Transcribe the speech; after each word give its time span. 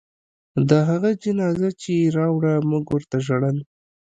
د 0.69 0.71
هغه 0.89 1.09
جنازه 1.23 1.69
چې 1.81 1.89
يې 1.99 2.07
راوړه 2.17 2.53
موږ 2.69 2.85
ورته 2.89 3.17
ژړل. 3.25 3.57